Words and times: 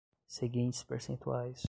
seguintes 0.27 0.81
percentuais 0.83 1.59